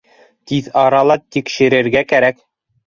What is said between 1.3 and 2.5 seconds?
тикшерергә кәрәк